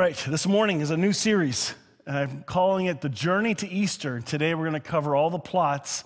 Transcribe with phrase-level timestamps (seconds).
[0.00, 1.74] Right, this morning is a new series.
[2.06, 4.22] I'm calling it The Journey to Easter.
[4.22, 6.04] Today we're going to cover all the plots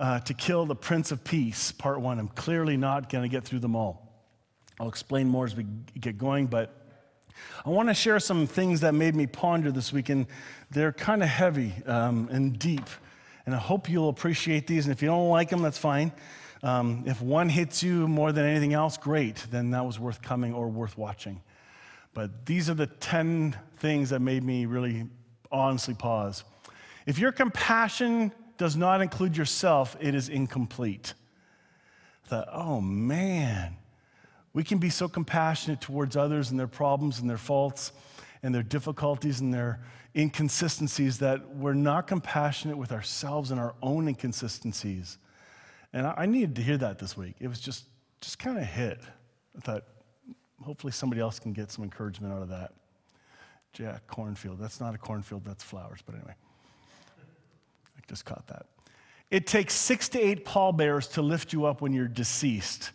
[0.00, 2.18] uh, to kill the Prince of Peace, part one.
[2.18, 4.26] I'm clearly not going to get through them all.
[4.80, 5.64] I'll explain more as we
[6.00, 6.74] get going, but
[7.64, 10.26] I want to share some things that made me ponder this week, and
[10.72, 12.88] they're kind of heavy um, and deep.
[13.46, 14.86] And I hope you'll appreciate these.
[14.86, 16.10] And if you don't like them, that's fine.
[16.64, 20.52] Um, if one hits you more than anything else, great, then that was worth coming
[20.52, 21.40] or worth watching.
[22.16, 25.04] But these are the 10 things that made me really
[25.52, 26.44] honestly pause.
[27.04, 31.12] If your compassion does not include yourself, it is incomplete.
[32.24, 33.76] I thought, oh man,
[34.54, 37.92] we can be so compassionate towards others and their problems and their faults
[38.42, 39.80] and their difficulties and their
[40.16, 45.18] inconsistencies that we're not compassionate with ourselves and our own inconsistencies.
[45.92, 47.34] And I needed to hear that this week.
[47.40, 47.84] It was just,
[48.22, 49.02] just kind of hit.
[49.54, 49.84] I thought,
[50.62, 52.72] hopefully somebody else can get some encouragement out of that.
[53.72, 54.58] Jack Kornfield.
[54.58, 56.00] That's not a cornfield, that's flowers.
[56.04, 56.34] But anyway,
[57.96, 58.66] I just caught that.
[59.30, 62.92] It takes six to eight pallbearers to lift you up when you're deceased.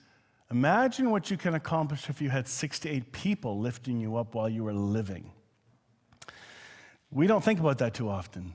[0.50, 4.34] Imagine what you can accomplish if you had six to eight people lifting you up
[4.34, 5.32] while you were living.
[7.12, 8.54] We don't think about that too often.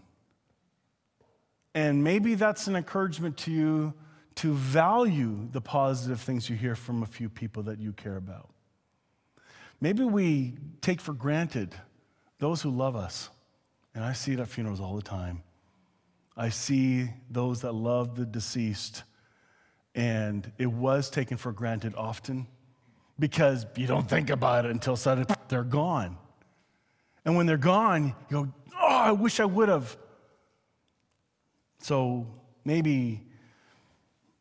[1.75, 3.95] And maybe that's an encouragement to you
[4.37, 8.49] to value the positive things you hear from a few people that you care about.
[9.81, 11.75] Maybe we take for granted
[12.39, 13.29] those who love us.
[13.95, 15.43] And I see it at funerals all the time.
[16.37, 19.05] I see those that love the deceased,
[19.95, 22.47] and it was taken for granted often
[23.19, 26.19] because you don't think about it until suddenly they're gone.
[27.25, 29.97] And when they're gone, you go, Oh, I wish I would have.
[31.79, 32.27] So
[32.65, 33.27] maybe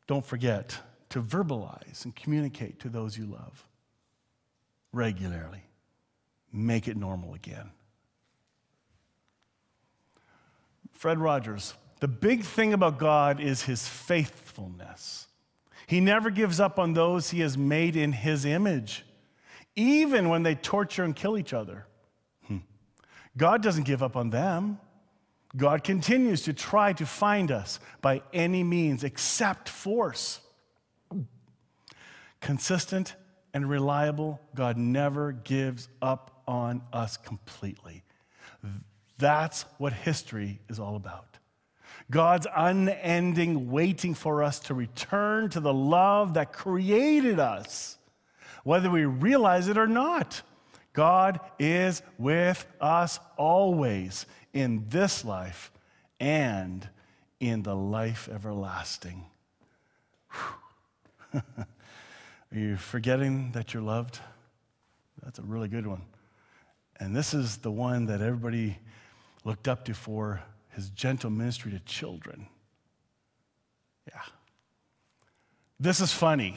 [0.07, 0.77] don't forget
[1.09, 3.65] to verbalize and communicate to those you love
[4.95, 5.61] regularly.
[6.51, 7.71] Make it normal again.
[10.93, 15.27] Fred Rogers, the big thing about God is his faithfulness.
[15.87, 19.05] He never gives up on those he has made in his image,
[19.75, 21.85] even when they torture and kill each other.
[22.47, 22.59] Hmm.
[23.37, 24.79] God doesn't give up on them.
[25.57, 30.39] God continues to try to find us by any means except force.
[32.39, 33.15] Consistent
[33.55, 38.03] and reliable, God never gives up on us completely.
[39.17, 41.37] That's what history is all about.
[42.11, 47.97] God's unending waiting for us to return to the love that created us,
[48.65, 50.41] whether we realize it or not.
[50.91, 55.71] God is with us always in this life
[56.19, 56.87] and
[57.39, 59.23] in the life everlasting.
[62.51, 64.19] Are you forgetting that you're loved?
[65.23, 66.01] That's a really good one.
[66.99, 68.77] And this is the one that everybody
[69.43, 72.47] looked up to for his gentle ministry to children.
[74.07, 74.21] Yeah.
[75.79, 76.55] This is funny.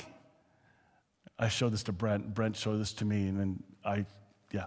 [1.39, 2.35] I showed this to Brent.
[2.35, 4.05] Brent showed this to me, and then I,
[4.53, 4.67] yeah.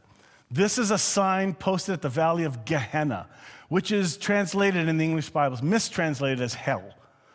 [0.49, 3.27] This is a sign posted at the Valley of Gehenna,
[3.69, 6.83] which is translated in the English Bibles, mistranslated as hell.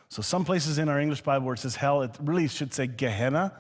[0.09, 2.87] So, some places in our English Bible where it says hell, it really should say
[2.87, 3.53] Gehenna.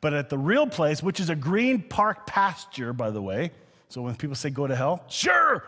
[0.00, 3.50] But at the real place, which is a green park pasture, by the way,
[3.88, 5.64] so when people say go to hell, sure,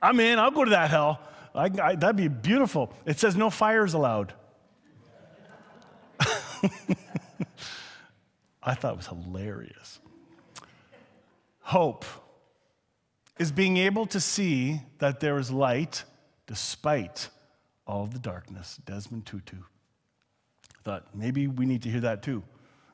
[0.00, 1.20] I'm in, I'll go to that hell.
[1.54, 2.92] I, I, that'd be beautiful.
[3.06, 4.34] It says no fires allowed.
[8.62, 10.00] I thought it was hilarious.
[11.60, 12.04] Hope
[13.38, 16.04] is being able to see that there is light
[16.46, 17.28] despite
[17.86, 18.78] all the darkness.
[18.84, 19.56] Desmond Tutu.
[19.56, 22.42] I thought maybe we need to hear that too.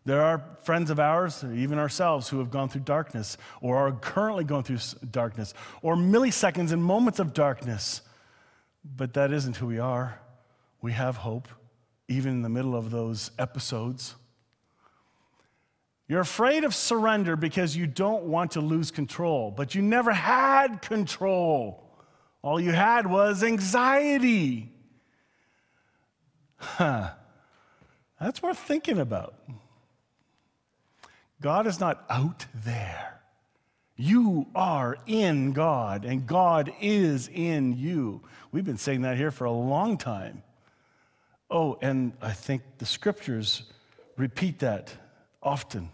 [0.04, 4.44] There are friends of ours, even ourselves, who have gone through darkness or are currently
[4.44, 4.78] going through
[5.10, 8.02] darkness or milliseconds and moments of darkness.
[8.84, 10.20] But that isn't who we are.
[10.80, 11.48] We have hope,
[12.08, 14.16] even in the middle of those episodes.
[16.08, 20.82] You're afraid of surrender because you don't want to lose control, but you never had
[20.82, 21.82] control.
[22.42, 24.72] All you had was anxiety.
[26.56, 27.10] Huh.
[28.20, 29.34] That's worth thinking about.
[31.42, 33.20] God is not out there.
[33.96, 38.22] You are in God, and God is in you.
[38.52, 40.42] We've been saying that here for a long time.
[41.50, 43.64] Oh, and I think the scriptures
[44.16, 44.94] repeat that
[45.42, 45.90] often.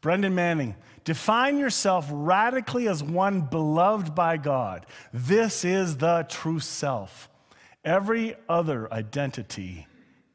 [0.00, 0.74] Brennan Manning,
[1.04, 4.86] define yourself radically as one beloved by God.
[5.12, 7.28] This is the true self.
[7.84, 9.86] Every other identity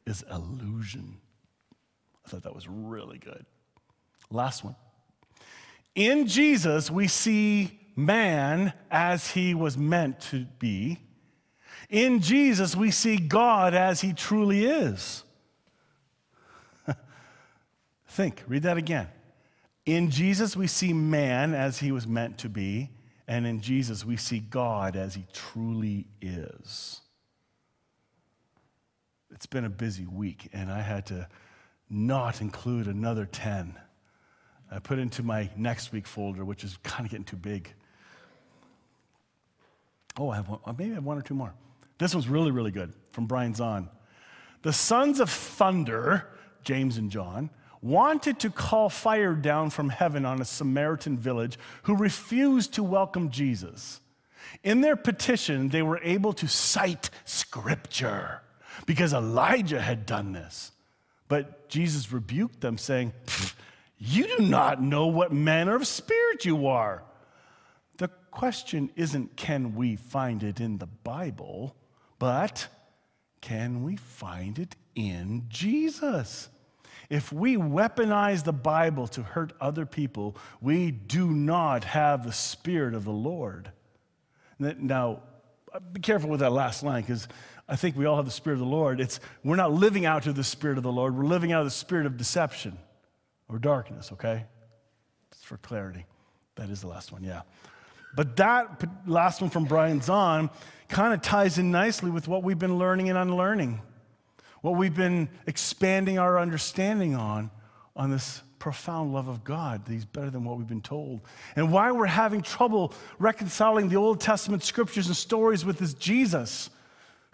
[0.06, 1.18] is illusion.
[2.28, 3.46] I thought that was really good.
[4.30, 4.76] Last one.
[5.96, 11.00] In Jesus, we see man as he was meant to be.
[11.90, 15.24] In Jesus, we see God as he truly is.
[18.10, 19.08] Think, read that again.
[19.86, 22.90] In Jesus, we see man as he was meant to be,
[23.26, 27.00] and in Jesus, we see God as he truly is.
[29.32, 31.30] It's been a busy week, and I had to
[31.90, 33.78] not include another 10.
[34.70, 37.74] I put into my next week folder, which is kind of getting too big.
[40.20, 41.54] Oh, I have one, uh, maybe I have one or two more.
[41.98, 43.90] This one's really, really good from Brian Zahnd.
[44.64, 46.28] The sons of thunder,
[46.64, 47.50] James and John,
[47.82, 53.30] wanted to call fire down from heaven on a Samaritan village who refused to welcome
[53.30, 54.02] Jesus.
[54.64, 58.42] In their petition, they were able to cite scripture
[58.86, 60.72] because Elijah had done this.
[61.28, 63.14] But Jesus rebuked them, saying,
[63.98, 67.04] You do not know what manner of spirit you are.
[67.98, 71.76] The question isn't, Can we find it in the Bible?
[72.20, 72.68] But
[73.42, 76.50] can we find it in Jesus?
[77.10, 82.94] If we weaponize the Bible to hurt other people, we do not have the Spirit
[82.94, 83.72] of the Lord.
[84.60, 85.22] Now,
[85.74, 87.28] uh, be careful with that last line because
[87.70, 89.02] I think we all have the Spirit of the Lord.
[89.02, 91.68] It's, we're not living out of the Spirit of the Lord, we're living out of
[91.68, 92.78] the spirit of deception
[93.50, 94.46] or darkness, okay?
[95.32, 96.06] Just for clarity.
[96.56, 97.42] That is the last one, yeah.
[98.16, 100.50] But that last one from Brian Zahnd
[100.90, 103.82] kind of ties in nicely with what we've been learning and unlearning,
[104.62, 107.52] what we've been expanding our understanding on,
[107.96, 111.22] on this profound love of God that He's better than what we've been told,
[111.56, 116.70] and why we're having trouble reconciling the Old Testament scriptures and stories with this Jesus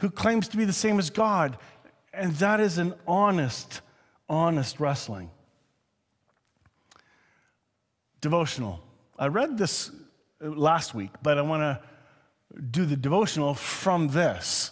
[0.04, 1.58] who claims to be the same as God.
[2.14, 3.80] And that is an honest,
[4.28, 5.32] honest wrestling.
[8.20, 8.82] Devotional.
[9.18, 9.92] I read this
[10.44, 14.72] uh, last week, but I want to do the devotional from this.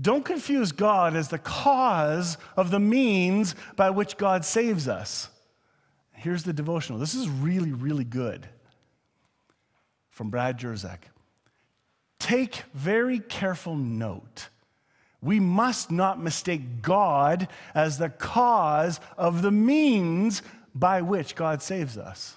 [0.00, 5.30] Don't confuse God as the cause of the means by which God saves us.
[6.12, 7.00] Here's the devotional.
[7.00, 8.48] This is really, really good
[10.10, 10.98] from Brad Jersak.
[12.28, 14.50] Take very careful note.
[15.22, 20.42] We must not mistake God as the cause of the means
[20.74, 22.36] by which God saves us.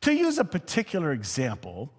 [0.00, 1.92] To use a particular example,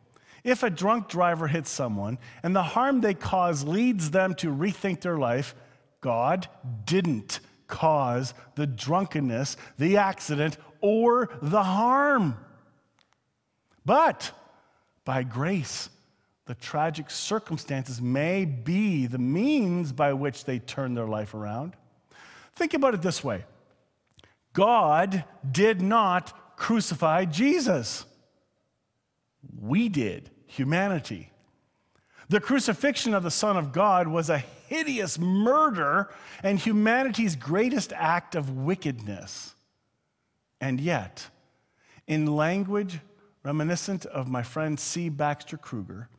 [0.44, 5.02] if a drunk driver hits someone and the harm they cause leads them to rethink
[5.02, 5.54] their life,
[6.02, 6.48] God
[6.86, 12.36] didn't cause the drunkenness, the accident, or the harm.
[13.86, 14.31] But
[15.04, 15.92] by grace,
[16.45, 21.75] the tragic circumstances may be the means by which they turn their life around.
[22.56, 23.45] Think about it this way
[24.53, 28.06] God did not crucify Jesus,
[29.59, 31.31] we did humanity.
[32.27, 36.09] The crucifixion of the Son of God was a hideous murder
[36.42, 39.53] and humanity's greatest act of wickedness.
[40.59, 41.27] And yet,
[42.07, 43.00] in language
[43.44, 45.09] reminiscent of my friend C.
[45.09, 46.09] Baxter Kruger,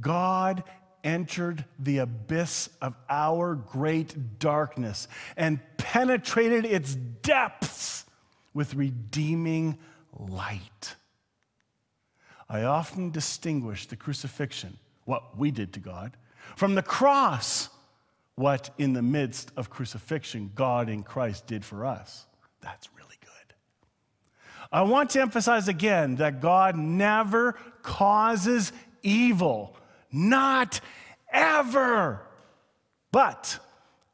[0.00, 0.64] God
[1.02, 8.04] entered the abyss of our great darkness and penetrated its depths
[8.52, 9.78] with redeeming
[10.18, 10.96] light.
[12.48, 16.16] I often distinguish the crucifixion, what we did to God,
[16.56, 17.68] from the cross,
[18.34, 22.26] what in the midst of crucifixion God in Christ did for us.
[22.60, 23.54] That's really good.
[24.72, 28.72] I want to emphasize again that God never causes
[29.02, 29.76] evil,
[30.12, 30.80] not
[31.32, 32.20] ever.
[33.12, 33.58] But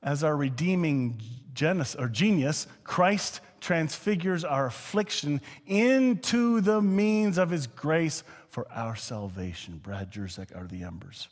[0.03, 1.21] as our redeeming
[1.55, 8.97] genius, or genius, Christ transfigures our affliction into the means of his grace for our
[8.97, 9.81] salvation.
[9.83, 11.29] Brad Jersak are the embers.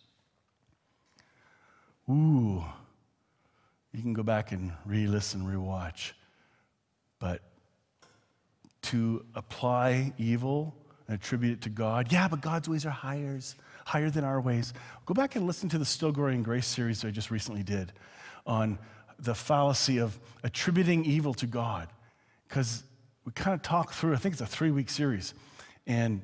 [2.10, 2.62] Ooh,
[3.92, 6.14] you can go back and re listen, re-watch.
[7.18, 7.40] But
[8.82, 10.74] to apply evil
[11.08, 13.40] and attribute it to God, yeah, but God's ways are higher,
[13.84, 14.72] higher than our ways.
[15.06, 17.92] Go back and listen to the Still Growing Grace series I just recently did
[18.46, 18.78] on
[19.18, 21.88] the fallacy of attributing evil to God
[22.48, 22.82] because
[23.24, 25.34] we kind of talked through, I think it's a three week series,
[25.86, 26.22] and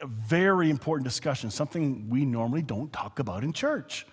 [0.00, 4.06] a very important discussion, something we normally don't talk about in church.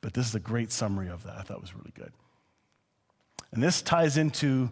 [0.00, 1.36] But this is a great summary of that.
[1.36, 2.12] I thought was really good.
[3.52, 4.70] And this ties into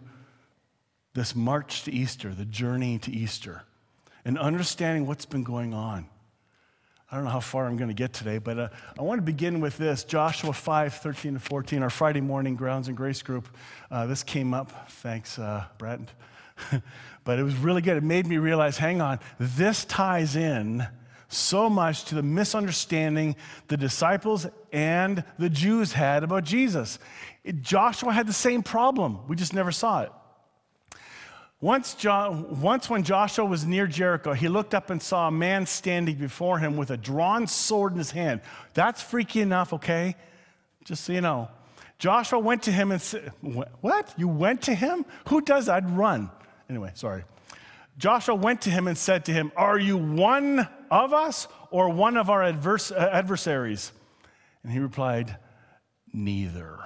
[1.13, 3.63] this march to Easter, the journey to Easter,
[4.25, 6.07] and understanding what's been going on.
[7.11, 8.67] I don't know how far I'm going to get today, but uh,
[8.97, 12.87] I want to begin with this Joshua 5 13 and 14, our Friday morning Grounds
[12.87, 13.47] and Grace group.
[13.91, 14.89] Uh, this came up.
[14.89, 15.65] Thanks, uh,
[17.23, 17.95] but it was really good.
[17.95, 20.85] It made me realize hang on, this ties in
[21.27, 23.35] so much to the misunderstanding
[23.67, 26.97] the disciples and the Jews had about Jesus.
[27.61, 30.11] Joshua had the same problem, we just never saw it.
[31.61, 35.65] Once, jo- once, when Joshua was near Jericho, he looked up and saw a man
[35.65, 38.41] standing before him with a drawn sword in his hand.
[38.73, 40.15] That's freaky enough, okay?
[40.83, 41.49] Just so you know.
[41.97, 44.13] Joshua went to him and said, What?
[44.17, 45.05] You went to him?
[45.29, 45.75] Who does that?
[45.75, 46.29] I'd run.
[46.69, 47.23] Anyway, sorry.
[47.97, 52.17] Joshua went to him and said to him, Are you one of us or one
[52.17, 53.93] of our advers- uh, adversaries?
[54.63, 55.37] And he replied,
[56.11, 56.79] Neither.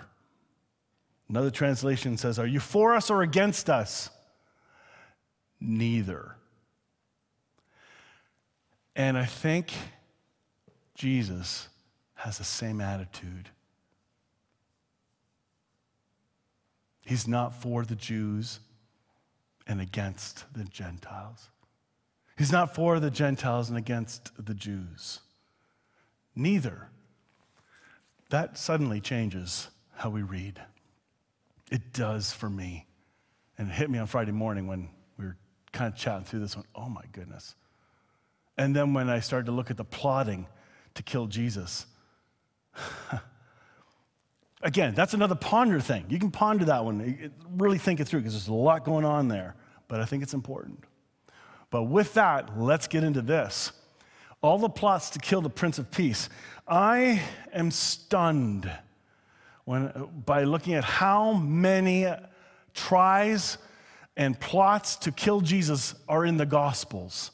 [1.28, 4.12] Another translation says, Are you for us or against us?
[5.60, 6.36] Neither.
[8.96, 9.72] And I think
[10.96, 11.70] Jesus
[12.16, 13.50] has the same attitude.
[17.06, 18.60] He's not for the Jews
[19.66, 21.50] and against the Gentiles.
[22.38, 25.20] He's not for the Gentiles and against the Jews.
[26.36, 26.90] Neither.
[28.30, 30.62] That suddenly changes how we read.
[31.72, 32.86] It does for me.
[33.58, 34.90] And it hit me on Friday morning when
[35.72, 36.66] kind of chatting through this one.
[36.76, 37.56] Oh my goodness.
[38.58, 40.48] And then when I started to look at the plotting
[40.96, 41.86] to kill Jesus,
[44.62, 46.06] again, that's another ponder thing.
[46.10, 49.28] You can ponder that one, really think it through because there's a lot going on
[49.28, 49.56] there,
[49.88, 50.84] but I think it's important.
[51.70, 53.72] But with that, let's get into this.
[54.42, 56.30] All the plots to kill the Prince of Peace.
[56.68, 57.22] I
[57.54, 58.72] am stunned
[59.66, 59.92] when,
[60.26, 62.08] by looking at how many
[62.74, 63.58] tries
[64.20, 67.32] and plots to kill Jesus are in the Gospels.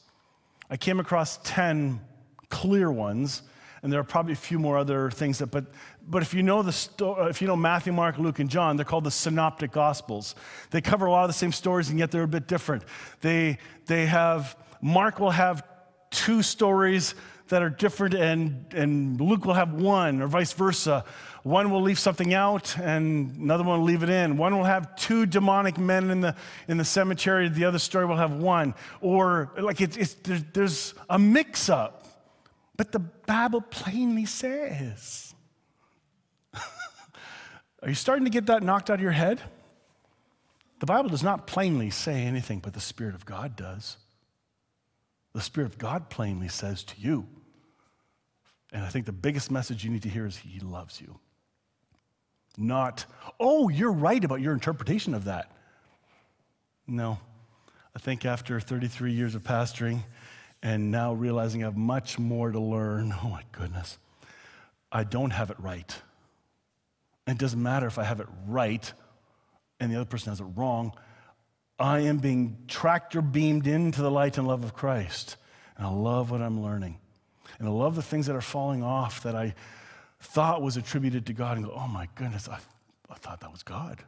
[0.70, 2.00] I came across 10
[2.48, 3.42] clear ones,
[3.82, 5.66] and there are probably a few more other things that, but,
[6.08, 8.76] but if you know the sto- uh, if you know Matthew, Mark, Luke, and John,
[8.76, 10.36] they're called the synoptic gospels.
[10.70, 12.84] They cover a lot of the same stories, and yet they're a bit different.
[13.20, 15.64] They, they have, Mark will have
[16.10, 17.16] two stories
[17.48, 21.04] that are different, and, and Luke will have one, or vice versa.
[21.42, 24.36] One will leave something out, and another one will leave it in.
[24.36, 26.34] One will have two demonic men in the,
[26.66, 28.74] in the cemetery, the other story will have one.
[29.00, 30.16] Or, like, it's,
[30.52, 32.06] there's a mix up.
[32.76, 35.34] But the Bible plainly says.
[36.54, 39.40] Are you starting to get that knocked out of your head?
[40.80, 43.96] The Bible does not plainly say anything, but the Spirit of God does.
[45.32, 47.26] The Spirit of God plainly says to you,
[48.72, 51.18] and I think the biggest message you need to hear is He loves you.
[52.58, 53.04] Not,
[53.38, 55.50] oh, you're right about your interpretation of that.
[56.86, 57.18] No.
[57.94, 60.00] I think after 33 years of pastoring
[60.62, 63.98] and now realizing I have much more to learn, oh my goodness,
[64.90, 65.94] I don't have it right.
[67.26, 68.90] It doesn't matter if I have it right
[69.80, 70.92] and the other person has it wrong.
[71.78, 75.36] I am being tractor beamed into the light and love of Christ.
[75.76, 76.98] And I love what I'm learning.
[77.58, 79.54] And I love the things that are falling off that I
[80.20, 82.58] thought was attributed to God and go, oh my goodness, I,
[83.10, 84.02] I thought that was God.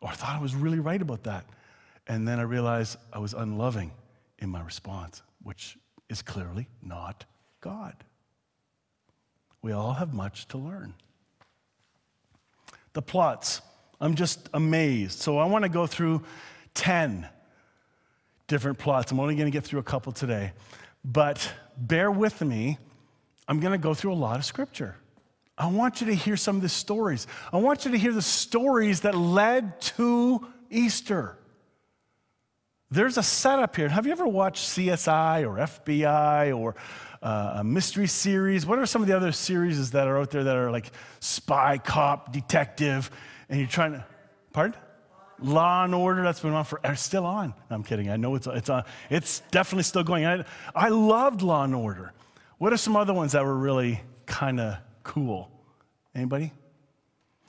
[0.00, 1.46] Or I thought I was really right about that.
[2.06, 3.90] And then I realized I was unloving
[4.38, 5.76] in my response, which
[6.08, 7.24] is clearly not
[7.60, 7.94] God.
[9.62, 10.94] We all have much to learn.
[12.92, 13.60] The plots,
[14.00, 15.18] I'm just amazed.
[15.18, 16.22] So I want to go through
[16.74, 17.28] 10
[18.46, 19.10] different plots.
[19.10, 20.52] I'm only going to get through a couple today.
[21.06, 22.78] But bear with me
[23.48, 24.96] I'm going to go through a lot of scripture.
[25.56, 27.26] I want you to hear some of the stories.
[27.52, 31.38] I want you to hear the stories that led to Easter.
[32.90, 33.88] There's a setup here.
[33.88, 36.74] Have you ever watched CSI or FBI or
[37.22, 38.66] uh, a mystery series?
[38.66, 41.78] What are some of the other series that are out there that are like spy,
[41.78, 43.10] cop, detective,
[43.48, 44.04] and you're trying to,
[44.52, 44.78] pardon?
[45.40, 47.54] Law and Order, that's been on for, it's still on.
[47.70, 48.10] I'm kidding.
[48.10, 48.84] I know it's, it's on.
[49.10, 50.24] It's definitely still going.
[50.24, 52.12] I, I loved Law and Order.
[52.58, 55.50] What are some other ones that were really kind of cool?
[56.14, 56.52] Anybody?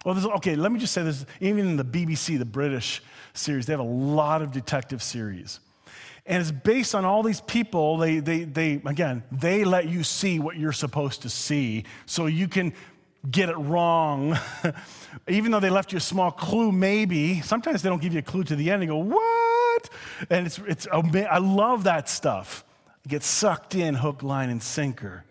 [0.05, 1.25] Well, okay, let me just say this.
[1.39, 3.01] Even in the BBC, the British
[3.33, 5.59] series, they have a lot of detective series.
[6.25, 7.97] And it's based on all these people.
[7.97, 12.49] They, they, they, again, they let you see what you're supposed to see so you
[12.49, 12.73] can
[13.29, 14.37] get it wrong.
[15.27, 18.23] Even though they left you a small clue, maybe, sometimes they don't give you a
[18.23, 18.83] clue to the end.
[18.83, 19.89] You go, what?
[20.29, 22.63] And it's, it's, I love that stuff
[23.07, 25.23] get sucked in hook, line, and sinker.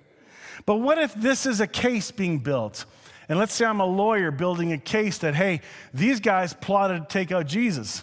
[0.65, 2.87] But what if this is a case being built?
[3.29, 5.61] And let's say I'm a lawyer building a case that, hey,
[5.93, 8.03] these guys plotted to take out Jesus.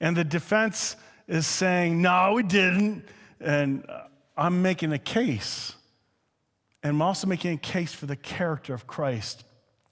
[0.00, 3.04] And the defense is saying, no, we didn't.
[3.40, 4.02] And uh,
[4.36, 5.74] I'm making a case.
[6.82, 9.44] And I'm also making a case for the character of Christ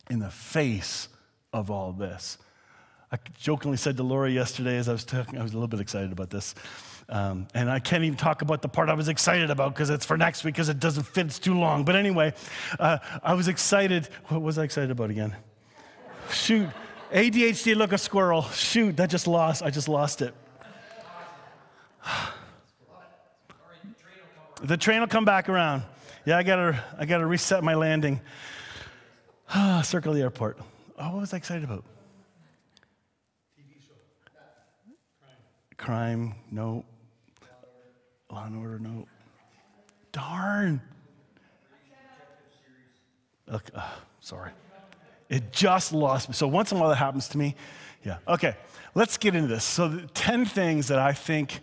[0.08, 1.08] in the face
[1.52, 2.38] of all this.
[3.12, 5.80] I jokingly said to Laura yesterday as I was talking, I was a little bit
[5.80, 6.54] excited about this.
[7.08, 10.06] Um, and I can't even talk about the part I was excited about because it's
[10.06, 11.84] for next week because it doesn't fit, it's too long.
[11.84, 12.34] But anyway,
[12.78, 14.06] uh, I was excited.
[14.28, 15.34] What was I excited about again?
[16.30, 16.68] Shoot.
[17.12, 18.42] ADHD, look a squirrel.
[18.42, 19.64] Shoot, that just lost.
[19.64, 20.32] I just lost it.
[24.62, 25.82] the train will come back around.
[26.24, 28.20] Yeah, I gotta, I gotta reset my landing.
[29.82, 30.58] Circle the airport.
[30.98, 31.84] Oh, what was I excited about?
[33.58, 33.94] TV show.
[35.76, 36.84] Crime, no.
[38.30, 39.06] Law and Order, no.
[40.12, 40.80] Darn.
[43.48, 43.58] Uh,
[44.20, 44.50] sorry.
[45.28, 46.34] It just lost me.
[46.34, 47.54] So once in a while that happens to me.
[48.04, 48.18] Yeah.
[48.28, 48.56] Okay.
[48.94, 49.64] Let's get into this.
[49.64, 51.60] So, the 10 things that I think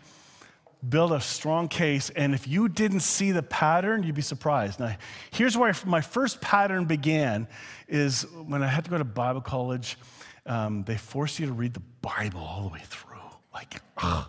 [0.88, 2.10] build a strong case.
[2.12, 4.79] And if you didn't see the pattern, you'd be surprised.
[4.79, 4.96] Now,
[5.31, 7.48] here's where my first pattern began
[7.88, 9.98] is when I had to go to Bible college,
[10.46, 13.17] um, they force you to read the Bible all the way through.
[13.53, 14.27] Like, ugh,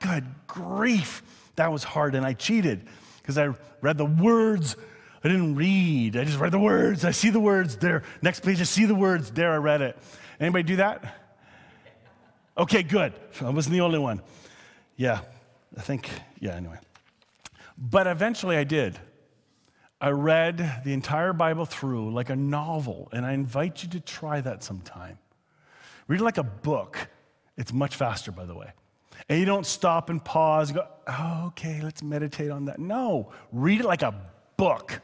[0.00, 1.22] good grief.
[1.56, 2.14] That was hard.
[2.14, 2.86] And I cheated
[3.20, 4.76] because I read the words.
[5.24, 6.16] I didn't read.
[6.16, 7.04] I just read the words.
[7.04, 8.02] I see the words there.
[8.22, 9.30] Next page, I see the words.
[9.30, 9.98] There, I read it.
[10.38, 11.16] Anybody do that?
[12.56, 13.12] Okay, good.
[13.40, 14.20] I wasn't the only one.
[14.96, 15.20] Yeah,
[15.76, 16.10] I think,
[16.40, 16.78] yeah, anyway.
[17.76, 18.98] But eventually I did.
[20.00, 24.40] I read the entire Bible through like a novel, and I invite you to try
[24.40, 25.18] that sometime.
[26.06, 27.08] Read it like a book.
[27.56, 28.72] It's much faster, by the way.
[29.28, 32.78] And you don't stop and pause and go, oh, okay, let's meditate on that.
[32.78, 34.14] No, read it like a
[34.56, 35.00] book.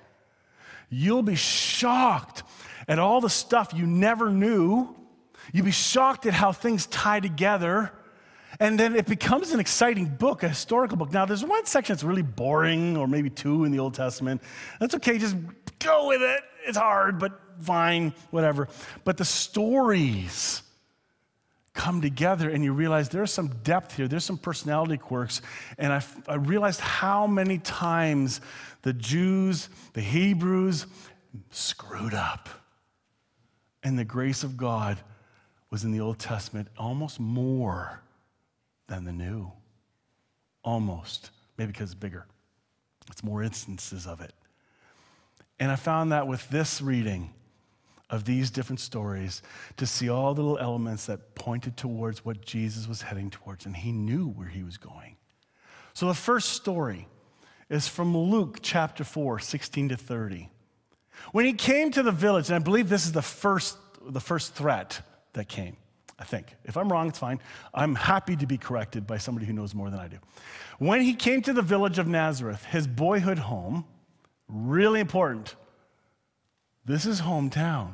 [0.89, 2.45] You'll be shocked
[2.87, 4.95] at all the stuff you never knew.
[5.53, 7.93] You'll be shocked at how things tie together.
[8.61, 11.13] And then it becomes an exciting book, a historical book.
[11.13, 14.43] Now, there's one section that's really boring, or maybe two in the Old Testament.
[14.81, 15.37] That's okay, just
[15.79, 16.41] go with it.
[16.67, 18.69] It's hard, but fine, whatever.
[19.05, 20.63] But the stories,
[21.75, 25.43] come together and you realize there's some depth here, there's some personality quirks.
[25.77, 28.41] And I, I realized how many times
[28.83, 30.87] the Jews, the Hebrews,
[31.51, 32.49] screwed up.
[33.83, 34.99] And the grace of God
[35.71, 38.01] was in the Old Testament almost more
[38.87, 39.51] than the New.
[40.63, 41.31] Almost.
[41.57, 42.27] Maybe because it's bigger.
[43.11, 44.33] It's more instances of it.
[45.61, 47.31] And I found that with this reading,
[48.11, 49.43] of these different stories
[49.77, 53.77] to see all the little elements that pointed towards what Jesus was heading towards, and
[53.77, 55.17] he knew where he was going.
[55.95, 57.09] So the first story
[57.71, 60.51] is from Luke chapter 4, 16 to 30.
[61.33, 64.55] When he came to the village, and I believe this is the first, the first
[64.55, 65.01] threat
[65.33, 65.77] that came,
[66.25, 66.57] I think.
[66.65, 67.39] If I'm wrong, it's fine.
[67.75, 70.17] I'm happy to be corrected by somebody who knows more than I do.
[70.79, 73.85] When he came to the village of Nazareth, his boyhood home,
[74.49, 75.55] really important,
[76.87, 77.93] this is hometown.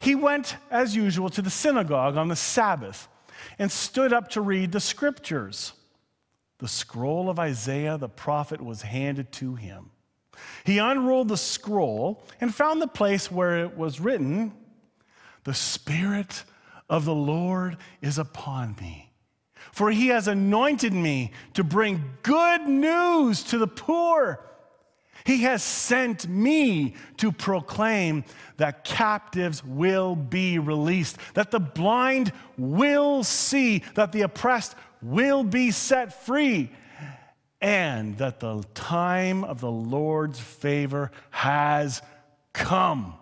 [0.00, 3.08] He went, as usual, to the synagogue on the Sabbath
[3.58, 5.72] and stood up to read the scriptures.
[6.58, 9.92] The scroll of Isaiah the prophet was handed to him.
[10.64, 14.52] He unrolled the scroll and found the place where it was written,
[15.44, 16.44] The Spirit
[16.90, 19.10] of the Lord is upon me,
[19.72, 24.44] for he has anointed me to bring good news to the poor.
[25.24, 28.24] He has sent me to proclaim
[28.56, 35.70] that captives will be released, that the blind will see, that the oppressed will be
[35.70, 36.70] set free,
[37.60, 42.02] and that the time of the Lord's favor has
[42.52, 43.14] come.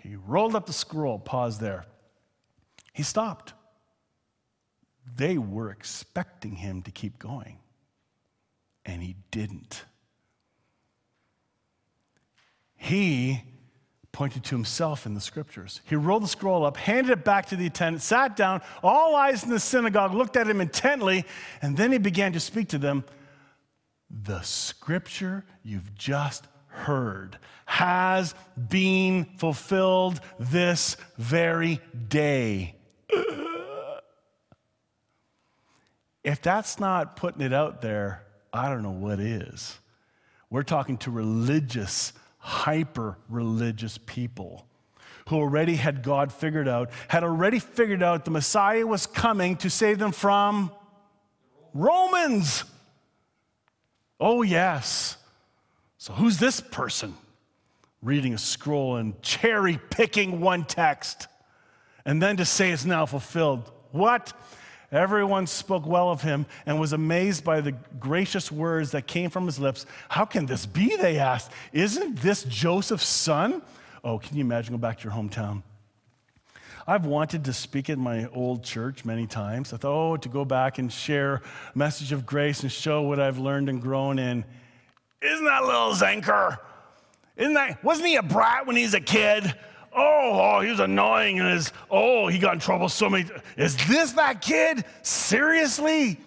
[0.00, 1.84] He rolled up the scroll, paused there.
[2.92, 3.54] He stopped.
[5.16, 7.58] They were expecting him to keep going
[8.84, 9.84] and he didn't.
[12.76, 13.42] He
[14.12, 15.80] pointed to himself in the scriptures.
[15.84, 19.44] He rolled the scroll up, handed it back to the attendant, sat down, all eyes
[19.44, 21.24] in the synagogue looked at him intently,
[21.62, 23.04] and then he began to speak to them.
[24.10, 28.34] The scripture you've just heard has
[28.68, 32.74] been fulfilled this very day.
[36.22, 39.78] If that's not putting it out there, I don't know what is.
[40.50, 44.66] We're talking to religious, hyper religious people
[45.28, 49.70] who already had God figured out, had already figured out the Messiah was coming to
[49.70, 50.72] save them from
[51.72, 52.64] Romans.
[54.18, 55.16] Oh, yes.
[56.00, 57.14] So, who's this person
[58.00, 61.26] reading a scroll and cherry picking one text
[62.06, 63.70] and then to say it's now fulfilled?
[63.90, 64.32] What?
[64.90, 69.44] Everyone spoke well of him and was amazed by the gracious words that came from
[69.44, 69.84] his lips.
[70.08, 70.96] How can this be?
[70.96, 71.52] They asked.
[71.70, 73.60] Isn't this Joseph's son?
[74.02, 75.62] Oh, can you imagine going back to your hometown?
[76.86, 79.74] I've wanted to speak at my old church many times.
[79.74, 81.42] I thought, oh, to go back and share
[81.74, 84.46] a message of grace and show what I've learned and grown in.
[85.22, 86.58] Isn't that little Zenker?
[87.36, 89.54] Isn't that, wasn't he a brat when he was a kid?
[89.92, 93.28] Oh, oh, he was annoying and his, oh, he got in trouble so many.
[93.56, 94.84] Is this that kid?
[95.02, 96.18] Seriously?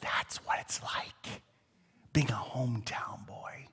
[0.00, 1.42] That's what it's like
[2.12, 3.66] being a hometown boy.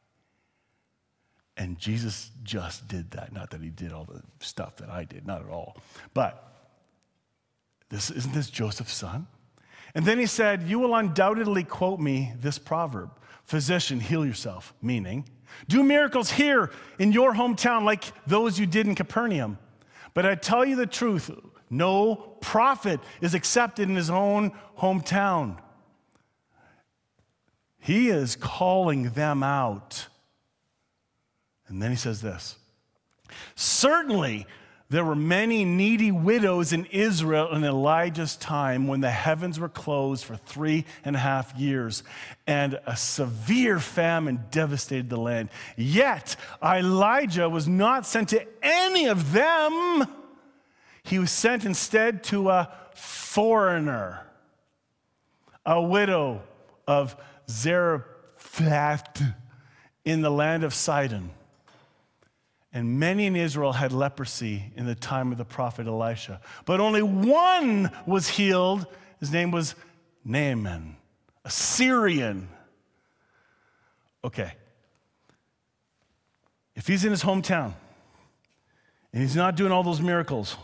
[1.57, 3.33] And Jesus just did that.
[3.33, 5.77] Not that he did all the stuff that I did, not at all.
[6.13, 6.53] But
[7.89, 9.27] this, isn't this Joseph's son?
[9.93, 13.11] And then he said, You will undoubtedly quote me this proverb
[13.45, 15.27] Physician, heal yourself, meaning,
[15.67, 19.57] do miracles here in your hometown like those you did in Capernaum.
[20.13, 21.31] But I tell you the truth
[21.69, 25.57] no prophet is accepted in his own hometown.
[27.79, 30.07] He is calling them out.
[31.67, 32.57] And then he says this
[33.55, 34.47] Certainly,
[34.89, 40.23] there were many needy widows in Israel in Elijah's time when the heavens were closed
[40.23, 42.03] for three and a half years
[42.45, 45.49] and a severe famine devastated the land.
[45.75, 50.05] Yet, Elijah was not sent to any of them.
[51.01, 54.21] He was sent instead to a foreigner,
[55.65, 56.43] a widow
[56.87, 57.15] of
[57.49, 59.21] Zarephath
[60.03, 61.31] in the land of Sidon.
[62.75, 66.41] And many in Israel had leprosy in the time of the prophet Elisha.
[66.65, 68.85] But only one was healed.
[69.21, 69.75] His name was
[70.25, 70.97] Naaman,
[71.45, 72.49] a Syrian.
[74.25, 74.51] Okay.
[76.75, 77.71] If he's in his hometown
[79.13, 80.57] and he's not doing all those miracles,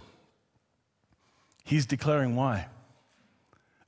[1.63, 2.67] he's declaring why.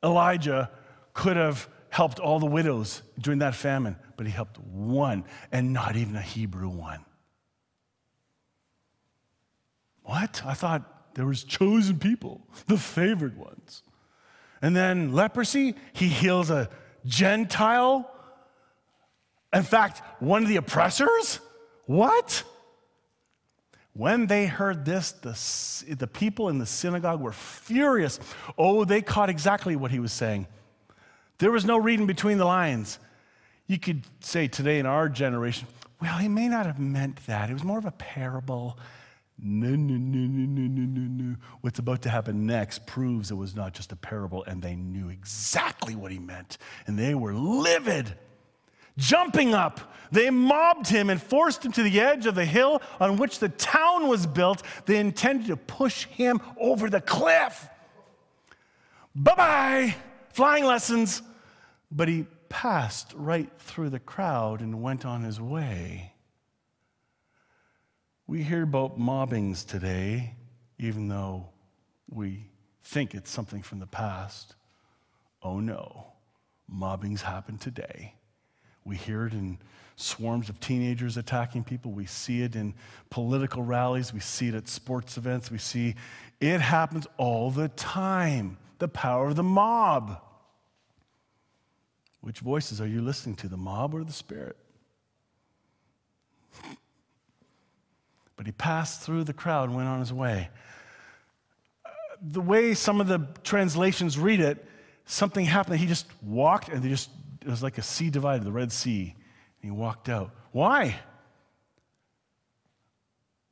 [0.02, 0.72] Elijah
[1.14, 5.98] could have helped all the widows during that famine, but he helped one, and not
[5.98, 7.04] even a Hebrew one.
[10.04, 10.42] What?
[10.46, 13.84] I thought there was chosen people, the favored ones.
[14.62, 16.70] And then leprosy, he heals a
[17.06, 18.10] Gentile.
[19.54, 21.40] In fact, one of the oppressors?
[21.86, 22.44] What?
[23.94, 28.20] When they heard this, the, the people in the synagogue were furious.
[28.58, 30.48] Oh, they caught exactly what he was saying.
[31.38, 33.00] There was no reading between the lines.
[33.68, 35.68] You could say today in our generation,
[36.02, 37.50] well, he may not have meant that.
[37.50, 38.78] It was more of a parable.
[39.40, 41.36] No, no, no, no, no, no, no.
[41.62, 45.10] What's about to happen next proves it was not just a parable, and they knew
[45.10, 46.58] exactly what he meant.
[46.88, 48.16] And they were livid.
[48.96, 53.18] Jumping up, they mobbed him and forced him to the edge of the hill on
[53.18, 54.62] which the town was built.
[54.86, 57.68] They intended to push him over the cliff.
[59.16, 59.96] Bye bye,
[60.30, 61.24] flying lessons.
[61.92, 66.13] But he passed right through the crowd and went on his way.
[68.26, 70.36] We hear about mobbings today,
[70.80, 71.50] even though
[72.10, 72.50] we
[72.84, 74.56] think it's something from the past.
[75.42, 76.08] Oh no,
[76.68, 78.16] mobbings happen today.
[78.86, 79.60] We hear it in
[79.96, 81.92] swarms of teenagers attacking people.
[81.92, 82.74] We see it in
[83.10, 84.14] political rallies.
[84.14, 85.52] We see it at sports events.
[85.52, 85.96] We see
[86.40, 88.58] it happens all the time.
[88.80, 90.20] The power of the mob.
[92.22, 94.58] Which voices are you listening to, the mob or the spirit?
[98.44, 100.50] But he passed through the crowd and went on his way.
[102.22, 104.66] The way some of the translations read it,
[105.06, 105.80] something happened.
[105.80, 109.16] He just walked, and they just, it was like a sea divided, the Red Sea.
[109.62, 110.32] And he walked out.
[110.52, 111.00] Why?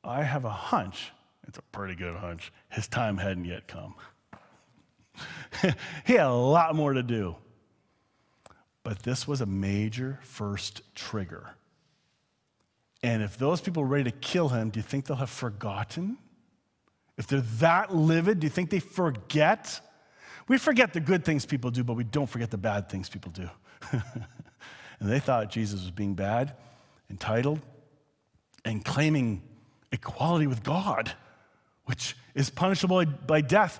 [0.04, 1.14] I have a hunch,
[1.48, 3.96] it's a pretty good hunch, his time hadn't yet come.
[6.06, 7.38] he had a lot more to do.
[8.84, 11.56] But this was a major first trigger.
[13.04, 16.18] And if those people are ready to kill him, do you think they'll have forgotten?
[17.18, 19.80] If they're that livid, do you think they forget?
[20.48, 23.32] We forget the good things people do, but we don't forget the bad things people
[23.32, 23.50] do.
[23.92, 24.02] and
[25.00, 26.56] they thought Jesus was being bad,
[27.10, 27.60] entitled,
[28.66, 29.42] and claiming
[29.92, 31.12] equality with God,
[31.86, 33.80] which is punishable by death.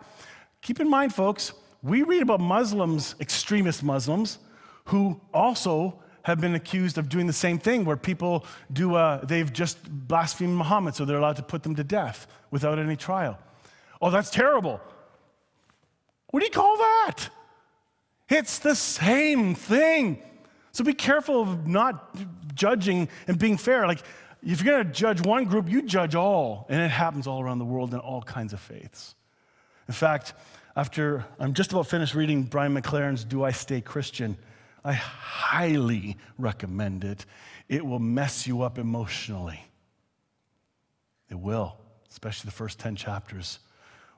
[0.62, 1.54] Keep in mind, folks,
[1.84, 4.40] we read about Muslims, extremist Muslims,
[4.86, 9.52] who also have been accused of doing the same thing where people do, uh, they've
[9.52, 13.40] just blasphemed Muhammad, so they're allowed to put them to death without any trial.
[14.02, 14.80] Oh, that's terrible.
[16.30, 17.30] What do you call that?
[18.30, 20.22] It's the same thing.
[20.72, 22.16] So be careful of not
[22.56, 23.86] judging and being fair.
[23.88, 24.02] Like,
[24.42, 26.66] if you're going to judge one group, you judge all.
[26.70, 29.16] And it happens all around the world in all kinds of faiths.
[29.88, 30.34] In fact,
[30.76, 34.38] after I'm just about finished reading Brian McLaren's Do I Stay Christian?
[34.84, 37.26] I highly recommend it.
[37.70, 39.64] It will mess you up emotionally.
[41.30, 41.78] It will,
[42.10, 43.60] especially the first 10 chapters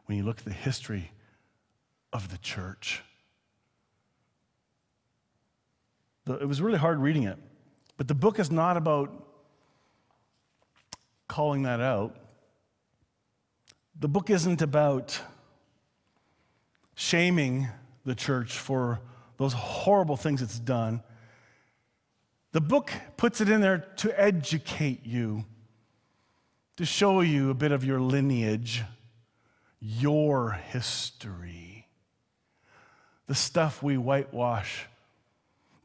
[0.06, 1.12] when you look at the history
[2.12, 3.04] of the church.
[6.26, 7.38] It was really hard reading it,
[7.98, 9.28] but the book is not about
[11.28, 12.16] calling that out.
[14.00, 15.20] The book isn't about
[16.96, 17.68] shaming
[18.06, 19.02] the church for
[19.44, 21.04] those horrible things it's done.
[22.54, 25.44] The book puts it in there to educate you,
[26.78, 28.84] to show you a bit of your lineage,
[29.82, 31.88] your history,
[33.28, 34.86] the stuff we whitewash,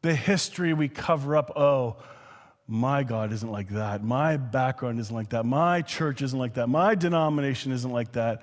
[0.03, 1.51] the history we cover up.
[1.57, 1.97] Oh,
[2.69, 4.05] my God isn't like that.
[4.05, 5.45] My background isn't like that.
[5.45, 6.69] My church isn't like that.
[6.69, 8.43] My denomination isn't like that.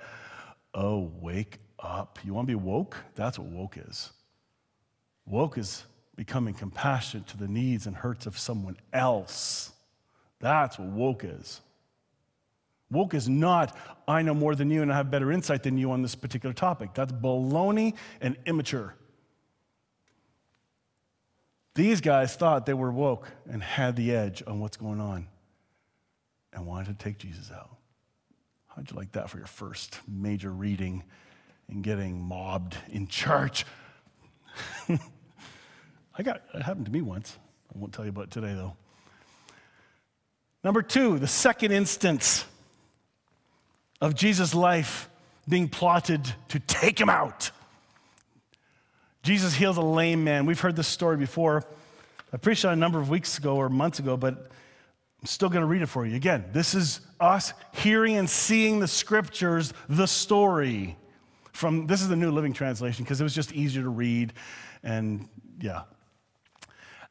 [0.74, 2.18] Oh, wake up.
[2.22, 2.98] You want to be woke?
[3.14, 4.10] That's what woke is.
[5.26, 5.84] Woke is
[6.14, 9.72] becoming compassionate to the needs and hurts of someone else.
[10.40, 11.60] That's what woke is.
[12.90, 15.90] Woke is not, I know more than you and I have better insight than you
[15.90, 16.94] on this particular topic.
[16.94, 18.94] That's baloney and immature.
[21.74, 25.26] These guys thought they were woke and had the edge on what's going on
[26.52, 27.76] and wanted to take Jesus out.
[28.68, 31.02] How'd you like that for your first major reading
[31.68, 33.66] and getting mobbed in church?
[36.18, 37.36] I got it happened to me once.
[37.74, 38.74] I won't tell you about today though.
[40.64, 42.44] Number two, the second instance
[44.00, 45.08] of Jesus' life
[45.48, 47.50] being plotted to take him out.
[49.22, 50.46] Jesus heals a lame man.
[50.46, 51.64] We've heard this story before.
[52.32, 54.50] I preached on a number of weeks ago or months ago, but
[55.20, 56.16] I'm still going to read it for you.
[56.16, 60.96] Again, this is us hearing and seeing the scriptures, the story.
[61.52, 64.32] From this is the New Living Translation because it was just easier to read,
[64.82, 65.28] and
[65.60, 65.82] yeah.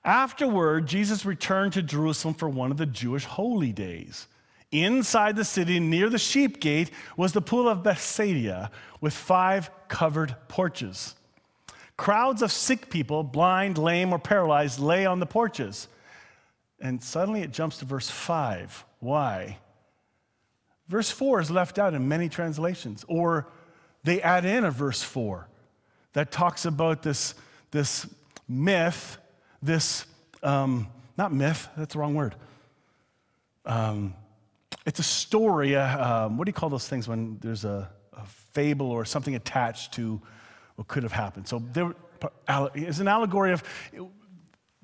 [0.05, 4.27] Afterward, Jesus returned to Jerusalem for one of the Jewish holy days.
[4.71, 8.69] Inside the city, near the sheep gate, was the pool of Bethsaida
[9.01, 11.15] with five covered porches.
[11.97, 15.87] Crowds of sick people, blind, lame, or paralyzed, lay on the porches.
[16.79, 18.85] And suddenly it jumps to verse 5.
[18.99, 19.57] Why?
[20.87, 23.47] Verse 4 is left out in many translations, or
[24.03, 25.47] they add in a verse 4
[26.13, 27.33] that talks about this,
[27.71, 28.07] this
[28.47, 29.17] myth,
[29.65, 30.05] this,
[30.43, 32.35] um, not myth, that's the wrong word.
[33.65, 34.13] Um,
[34.85, 35.75] it's a story.
[35.75, 39.35] Uh, um, what do you call those things when there's a, a fable or something
[39.35, 40.21] attached to
[40.75, 41.47] what could have happened.
[41.47, 41.93] So there
[42.73, 43.63] is an allegory of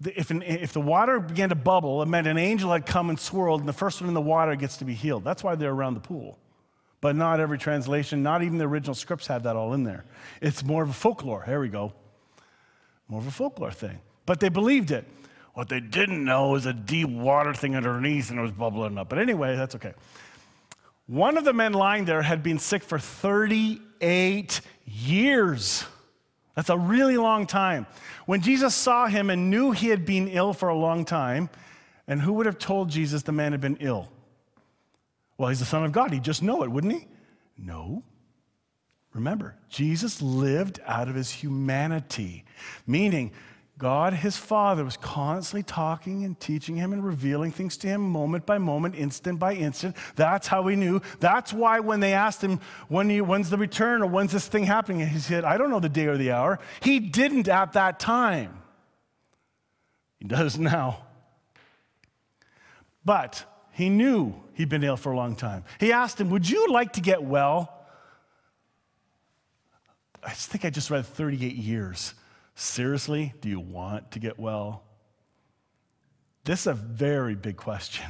[0.03, 3.19] if, an, if the water began to bubble, it meant an angel had come and
[3.19, 5.23] swirled, and the first one in the water gets to be healed.
[5.23, 6.39] That's why they're around the pool.
[7.01, 10.05] But not every translation, not even the original scripts have that all in there.
[10.41, 11.43] It's more of a folklore.
[11.43, 11.93] Here we go.
[13.07, 13.99] More of a folklore thing.
[14.25, 15.05] But they believed it.
[15.53, 19.09] What they didn't know is a deep water thing underneath and it was bubbling up.
[19.09, 19.93] But anyway, that's okay.
[21.07, 25.83] One of the men lying there had been sick for 38 years.
[26.55, 27.85] That's a really long time.
[28.25, 31.49] When Jesus saw him and knew he had been ill for a long time,
[32.07, 34.09] and who would have told Jesus the man had been ill?
[35.37, 36.11] Well, he's the Son of God.
[36.13, 37.07] He'd just know it, wouldn't he?
[37.57, 38.03] No.
[39.13, 42.45] Remember, Jesus lived out of his humanity,
[42.87, 43.31] meaning
[43.81, 48.45] God, his Father, was constantly talking and teaching him and revealing things to him moment
[48.45, 49.95] by moment, instant by instant.
[50.15, 51.01] That's how he knew.
[51.19, 54.65] That's why when they asked him, when you, when's the return or when's this thing
[54.65, 56.59] happening, he said, I don't know the day or the hour.
[56.83, 58.61] He didn't at that time.
[60.19, 61.03] He does now.
[63.03, 65.63] But he knew he'd been ill for a long time.
[65.79, 67.83] He asked him, Would you like to get well?
[70.23, 72.13] I think I just read 38 years.
[72.55, 74.83] Seriously, do you want to get well?
[76.43, 78.09] This is a very big question.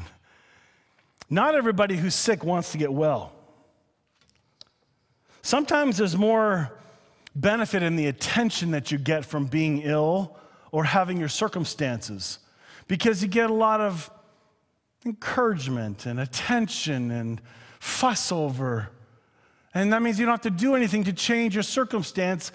[1.30, 3.34] Not everybody who's sick wants to get well.
[5.41, 6.77] Sometimes there's more
[7.36, 10.38] benefit in the attention that you get from being ill
[10.71, 12.39] or having your circumstances
[12.88, 14.10] because you get a lot of
[15.06, 17.41] encouragement and attention and
[17.80, 18.89] fuss over.
[19.73, 22.51] And that means you don't have to do anything to change your circumstance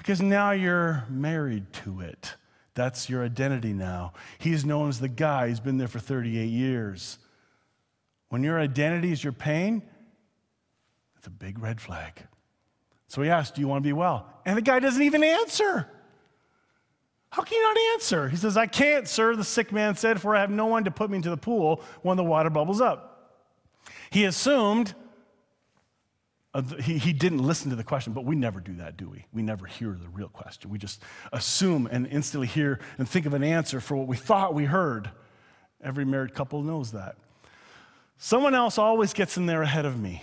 [0.00, 2.34] because now you're married to it.
[2.74, 4.14] That's your identity now.
[4.38, 7.18] He's known as the guy who's been there for 38 years.
[8.30, 9.82] When your identity is your pain,
[11.18, 12.22] it's a big red flag.
[13.08, 14.26] So he asked, Do you want to be well?
[14.46, 15.86] And the guy doesn't even answer.
[17.30, 18.28] How can you not answer?
[18.28, 20.90] He says, I can't, sir, the sick man said, for I have no one to
[20.90, 23.36] put me into the pool when the water bubbles up.
[24.10, 24.94] He assumed
[26.82, 29.24] he, he didn't listen to the question, but we never do that, do we?
[29.32, 30.70] We never hear the real question.
[30.70, 31.00] We just
[31.32, 35.10] assume and instantly hear and think of an answer for what we thought we heard.
[35.82, 37.16] Every married couple knows that.
[38.18, 40.22] Someone else always gets in there ahead of me.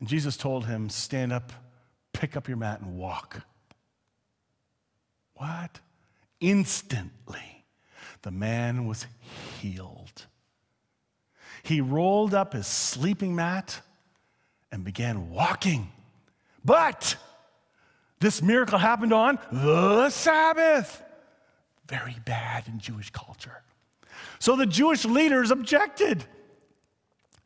[0.00, 1.52] And Jesus told him, Stand up,
[2.12, 3.40] pick up your mat, and walk.
[5.34, 5.80] What?
[6.40, 7.64] Instantly,
[8.22, 9.06] the man was
[9.60, 10.26] healed.
[11.62, 13.80] He rolled up his sleeping mat
[14.74, 15.88] and began walking.
[16.64, 17.16] But
[18.18, 21.00] this miracle happened on the Sabbath.
[21.88, 23.62] Very bad in Jewish culture.
[24.40, 26.24] So the Jewish leaders objected.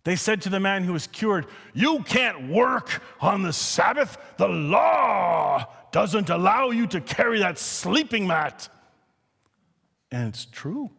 [0.04, 4.16] They said to the man who was cured, You can't work on the Sabbath.
[4.38, 8.70] The law doesn't allow you to carry that sleeping mat.
[10.10, 10.90] And it's true.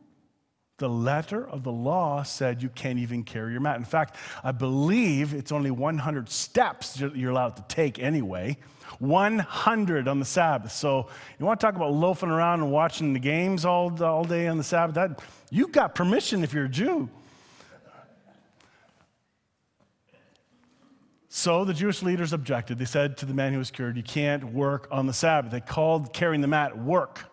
[0.80, 3.78] The letter of the law said you can't even carry your mat.
[3.78, 8.58] In fact, I believe it's only 100 steps you're allowed to take anyway.
[9.00, 10.72] 100 on the Sabbath.
[10.72, 14.48] So you want to talk about loafing around and watching the games all, all day
[14.48, 14.96] on the Sabbath?
[14.96, 17.10] That, you got permission if you're a Jew.
[21.28, 22.80] So the Jewish leaders objected.
[22.80, 25.52] They said to the man who was cured, You can't work on the Sabbath.
[25.52, 27.29] They called carrying the mat work.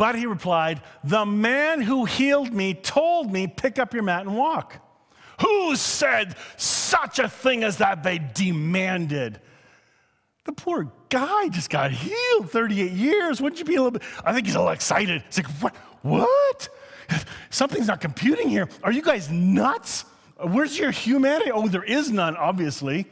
[0.00, 4.34] But he replied, The man who healed me told me, Pick up your mat and
[4.34, 4.76] walk.
[5.42, 8.02] Who said such a thing as that?
[8.02, 9.42] They demanded.
[10.44, 13.42] The poor guy just got healed 38 years.
[13.42, 14.02] Wouldn't you be a little bit?
[14.24, 15.22] I think he's a little excited.
[15.26, 15.76] It's like, what?
[16.00, 16.68] What?
[17.50, 18.70] Something's not computing here.
[18.82, 20.06] Are you guys nuts?
[20.42, 21.50] Where's your humanity?
[21.52, 23.04] Oh, there is none, obviously.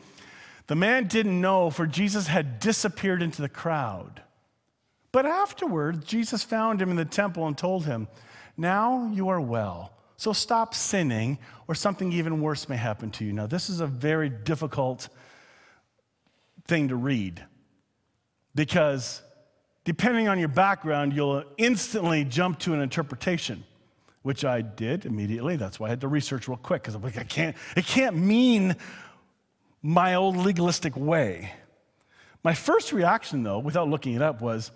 [0.68, 4.22] The man didn't know, for Jesus had disappeared into the crowd.
[5.12, 8.08] But afterward, Jesus found him in the temple and told him,
[8.56, 9.92] Now you are well.
[10.16, 13.32] So stop sinning, or something even worse may happen to you.
[13.32, 15.08] Now, this is a very difficult
[16.66, 17.42] thing to read
[18.54, 19.22] because
[19.84, 23.64] depending on your background, you'll instantly jump to an interpretation,
[24.22, 25.56] which I did immediately.
[25.56, 28.16] That's why I had to research real quick because I'm like, I can't, it can't
[28.16, 28.76] mean
[29.82, 31.52] my old legalistic way.
[32.42, 34.72] My first reaction, though, without looking it up, was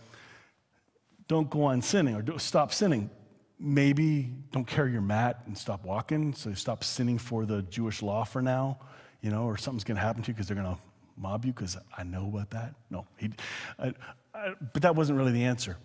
[1.32, 3.10] don't go on sinning or stop sinning.
[3.58, 8.02] Maybe don't carry your mat and stop walking, so you stop sinning for the Jewish
[8.02, 8.78] law for now,
[9.20, 10.80] you know, or something's going to happen to you because they're going to
[11.16, 12.74] mob you because I know about that.
[12.90, 13.30] No, he,
[13.78, 13.94] I,
[14.34, 15.76] I, but that wasn't really the answer.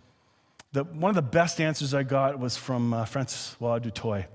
[0.74, 4.26] The, one of the best answers I got was from uh, Francois du Toit.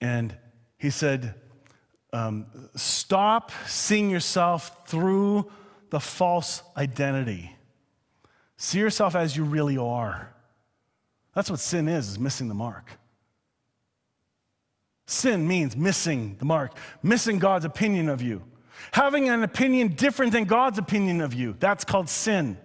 [0.00, 0.34] And
[0.78, 1.34] he said,
[2.12, 5.50] um, Stop seeing yourself through
[5.90, 7.54] the false identity.
[8.64, 10.32] See yourself as you really are.
[11.34, 12.92] That's what sin is, is missing the mark.
[15.04, 18.42] Sin means missing the mark, missing God's opinion of you,
[18.92, 21.54] having an opinion different than God's opinion of you.
[21.60, 22.56] That's called sin.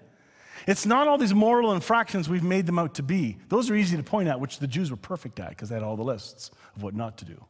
[0.65, 3.37] It's not all these moral infractions we've made them out to be.
[3.49, 5.83] Those are easy to point out, which the Jews were perfect at because they had
[5.83, 7.43] all the lists of what not to do.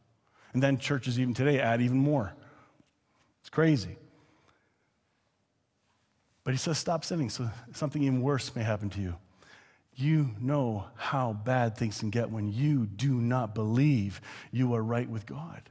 [0.54, 2.34] And then churches, even today, add even more.
[3.42, 3.96] It's crazy.
[6.50, 9.14] But he says, stop sinning so something even worse may happen to you.
[9.94, 15.08] You know how bad things can get when you do not believe you are right
[15.08, 15.62] with God.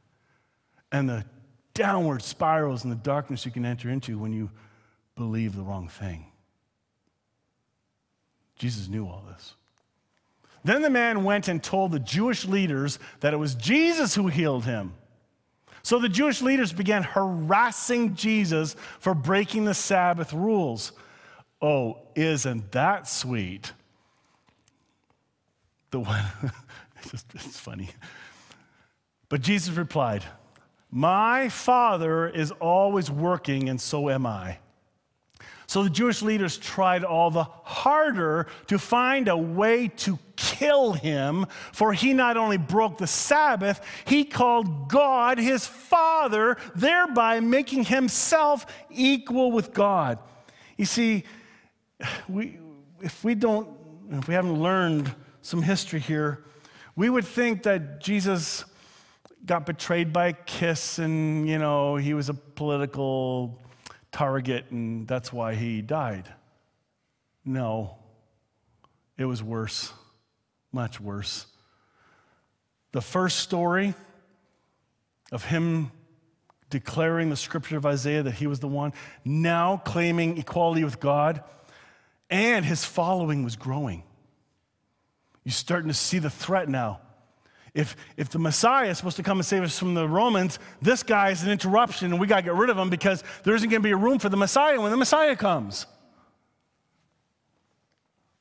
[0.89, 1.25] And the
[1.73, 4.51] downward spirals and the darkness you can enter into when you
[5.17, 6.27] believe the wrong thing.
[8.55, 9.55] Jesus knew all this.
[10.63, 14.63] Then the man went and told the Jewish leaders that it was Jesus who healed
[14.63, 14.93] him.
[15.83, 20.91] So the Jewish leaders began harassing Jesus for breaking the Sabbath rules.
[21.61, 23.73] Oh, isn't that sweet?
[25.91, 26.23] The one,
[26.97, 27.89] it's, just, it's funny.
[29.29, 30.23] But Jesus replied,
[30.91, 34.59] My Father is always working, and so am I.
[35.69, 41.45] So the Jewish leaders tried all the harder to find a way to kill him,
[41.73, 48.65] for he not only broke the Sabbath, he called God his Father, thereby making himself
[48.89, 50.17] equal with God.
[50.75, 51.23] You see,
[52.27, 52.57] we,
[53.03, 53.69] if we don't,
[54.09, 56.45] if we haven't learned some history here,
[56.95, 58.65] we would think that Jesus
[59.45, 63.59] got betrayed by a kiss and, you know, he was a political
[64.11, 66.31] target and that's why he died.
[67.45, 67.97] No,
[69.17, 69.91] it was worse,
[70.71, 71.45] much worse.
[72.91, 73.93] The first story
[75.31, 75.91] of him
[76.69, 78.93] declaring the scripture of Isaiah that he was the one,
[79.25, 81.43] now claiming equality with God,
[82.29, 84.03] and his following was growing.
[85.43, 87.01] You're starting to see the threat now.
[87.73, 91.03] If, if the Messiah is supposed to come and save us from the Romans, this
[91.03, 93.69] guy is an interruption and we got to get rid of him because there isn't
[93.69, 95.85] going to be a room for the Messiah when the Messiah comes.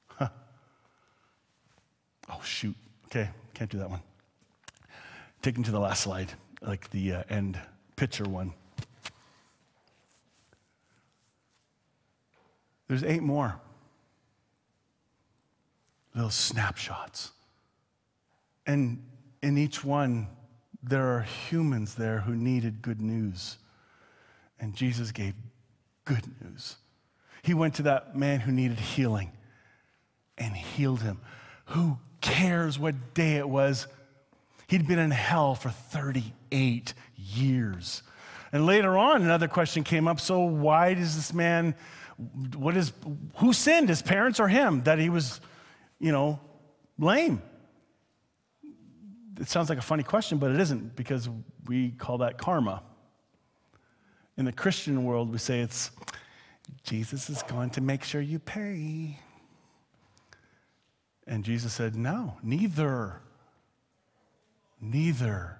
[0.08, 0.28] Huh.
[2.30, 2.76] Oh, shoot.
[3.06, 4.00] Okay, can't do that one.
[5.42, 7.58] Take them to the last slide, like the uh, end
[7.96, 8.52] picture one.
[12.88, 13.60] There's eight more
[16.14, 17.30] little snapshots.
[18.66, 19.02] And
[19.42, 20.28] in each one,
[20.82, 23.58] there are humans there who needed good news.
[24.60, 25.34] And Jesus gave
[26.04, 26.76] good news.
[27.42, 29.32] He went to that man who needed healing
[30.36, 31.20] and healed him.
[31.66, 33.86] Who cares what day it was?
[34.66, 38.02] He'd been in hell for 38 years.
[38.52, 41.74] And later on, another question came up so, why does this man,
[42.56, 42.92] what is,
[43.36, 45.40] who sinned, his parents or him, that he was,
[45.98, 46.40] you know,
[46.98, 47.42] lame?
[49.40, 51.28] It sounds like a funny question, but it isn't because
[51.66, 52.82] we call that karma.
[54.36, 55.90] In the Christian world, we say it's
[56.84, 59.18] Jesus is going to make sure you pay.
[61.26, 63.20] And Jesus said, No, neither.
[64.80, 65.58] Neither.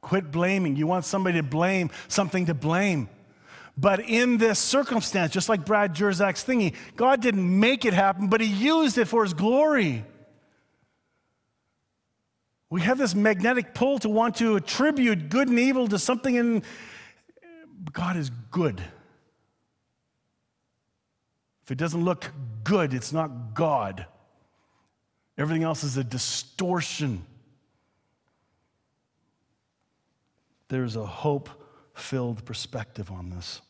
[0.00, 0.76] Quit blaming.
[0.76, 3.08] You want somebody to blame, something to blame.
[3.76, 8.40] But in this circumstance, just like Brad Jersak's thingy, God didn't make it happen, but
[8.40, 10.04] He used it for His glory.
[12.70, 16.62] We have this magnetic pull to want to attribute good and evil to something, and
[17.92, 18.80] God is good.
[21.64, 22.30] If it doesn't look
[22.62, 24.06] good, it's not God.
[25.36, 27.26] Everything else is a distortion.
[30.68, 31.48] There's a hope
[31.94, 33.60] filled perspective on this.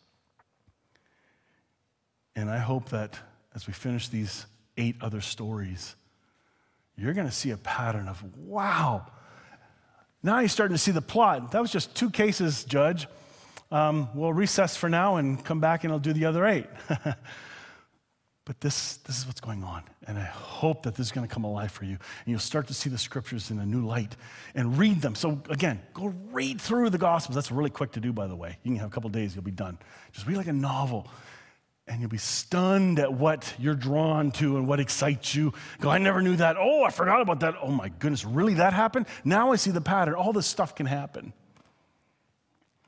[2.36, 3.18] And I hope that
[3.55, 4.44] as we finish these
[4.76, 5.96] eight other stories,
[7.01, 9.07] you're going to see a pattern of wow.
[10.22, 11.53] Now you're starting to see the plot.
[11.53, 13.07] That was just two cases, Judge.
[13.70, 16.66] Um, we'll recess for now and come back and I'll do the other eight.
[18.51, 19.84] But this, this is what's going on.
[20.09, 21.92] And I hope that this is going to come alive for you.
[21.92, 24.16] And you'll start to see the scriptures in a new light
[24.57, 25.14] and read them.
[25.14, 27.36] So, again, go read through the Gospels.
[27.36, 28.59] That's really quick to do, by the way.
[28.64, 29.78] You can have a couple days, you'll be done.
[30.11, 31.09] Just read like a novel.
[31.91, 35.53] And you'll be stunned at what you're drawn to and what excites you.
[35.80, 36.57] Go, I never knew that.
[36.57, 37.57] Oh, I forgot about that.
[37.61, 39.07] Oh, my goodness, really that happened?
[39.24, 40.14] Now I see the pattern.
[40.14, 41.32] All this stuff can happen.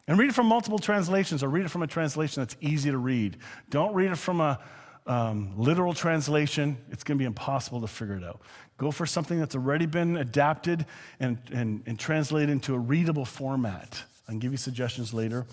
[0.06, 2.98] And read it from multiple translations or read it from a translation that's easy to
[2.98, 3.38] read.
[3.70, 4.60] Don't read it from a
[5.06, 8.40] um, literal translation, it's going to be impossible to figure it out.
[8.78, 10.86] Go for something that's already been adapted
[11.18, 14.02] and, and, and translated into a readable format.
[14.28, 15.46] I can give you suggestions later.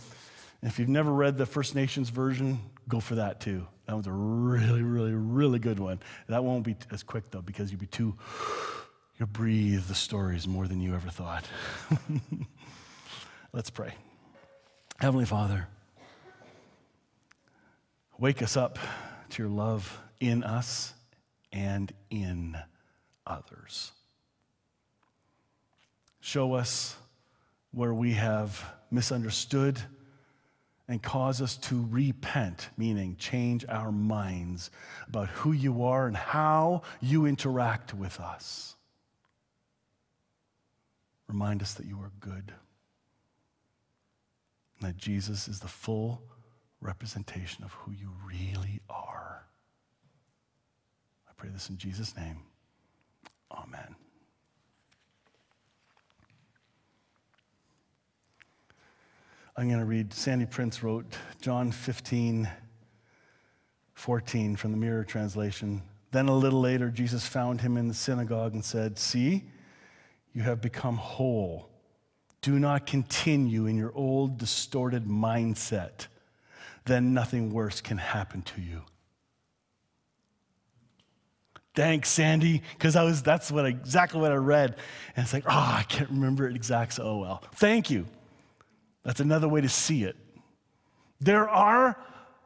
[0.62, 3.66] And if you've never read the First Nations version, go for that too.
[3.86, 5.99] That one's a really, really, really good one.
[6.28, 8.16] That won't be as quick though, because you'll be too,
[9.18, 11.45] you'll breathe the stories more than you ever thought.
[13.53, 13.93] Let's pray.
[14.99, 15.68] Heavenly Father,
[18.18, 18.78] wake us up
[19.30, 20.93] to your love in us
[21.53, 22.57] and in
[23.26, 23.93] others.
[26.20, 26.97] Show us
[27.72, 29.80] where we have misunderstood
[30.90, 34.72] and cause us to repent, meaning change our minds
[35.08, 38.76] about who you are and how you interact with us.
[41.28, 42.52] Remind us that you are good,
[44.80, 46.24] and that Jesus is the full
[46.82, 49.46] representation of who you really are.
[51.30, 52.38] I pray this in Jesus' name.
[53.52, 53.96] Amen.
[59.60, 61.05] I'm going to read, Sandy Prince wrote
[61.41, 62.47] John 15,
[63.93, 65.82] 14 from the Mirror Translation.
[66.12, 69.43] Then a little later, Jesus found him in the synagogue and said, See,
[70.32, 71.70] you have become whole.
[72.41, 76.07] Do not continue in your old distorted mindset
[76.86, 78.82] then nothing worse can happen to you.
[81.76, 84.78] Thanks, Sandy, because I was that's what I, exactly what I read.
[85.18, 87.03] And it's like, oh, I can't remember it exactly.
[87.05, 87.43] Oh well.
[87.55, 88.05] Thank you.
[89.10, 90.16] That's another way to see it.
[91.20, 91.99] There are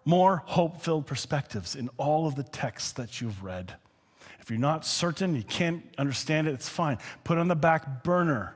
[0.05, 3.76] more hope-filled perspectives in all of the texts that you've read.
[4.39, 6.99] If you're not certain, you can't understand it, it's fine.
[7.26, 8.55] Put it on the back burner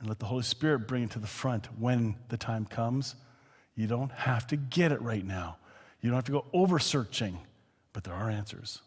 [0.00, 3.14] and let the Holy Spirit bring it to the front when the time comes
[3.74, 5.58] you don't have to get it right now.
[6.00, 7.40] You don't have to go over searching,
[7.92, 8.80] but there are answers.